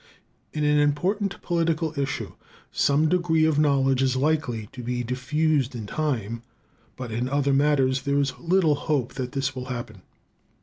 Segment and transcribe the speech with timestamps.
[0.51, 2.31] In an important political issue,
[2.71, 6.41] some degree of knowledge is likely to be diffused in time;
[6.97, 10.01] but in other matters there is little hope that this will happen.